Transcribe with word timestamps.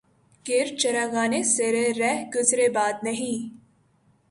گر 0.45 0.67
چراغانِ 0.79 1.33
سرِ 1.53 1.75
رہ 1.99 2.13
گزرِ 2.33 2.59
باد 2.75 2.95
نہیں 3.05 3.39